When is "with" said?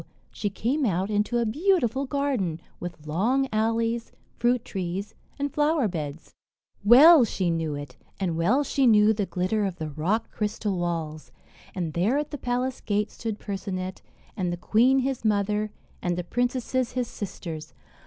2.79-3.05